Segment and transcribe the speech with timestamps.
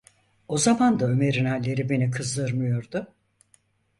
[0.47, 3.07] O zaman da Ömer’in halleri beni kızdırmıyordu.